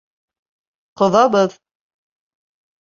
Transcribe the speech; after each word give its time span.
Ҡоҙабыҙ. 1.03 1.55